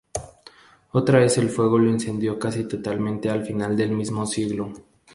[0.93, 4.73] Otra vez el fuego lo incendió casi totalmente al final del mismo siglo.